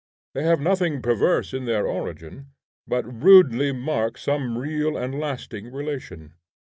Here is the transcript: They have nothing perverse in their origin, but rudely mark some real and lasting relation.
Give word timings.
They 0.33 0.41
have 0.45 0.59
nothing 0.59 1.03
perverse 1.03 1.53
in 1.53 1.65
their 1.65 1.85
origin, 1.85 2.47
but 2.87 3.03
rudely 3.05 3.71
mark 3.71 4.17
some 4.17 4.57
real 4.57 4.97
and 4.97 5.13
lasting 5.19 5.71
relation. 5.71 6.33